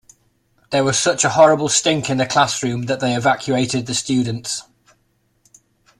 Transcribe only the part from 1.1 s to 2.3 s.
a horrible stink in the